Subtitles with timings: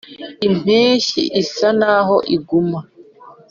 [0.47, 2.79] impeshyi isa naho iguma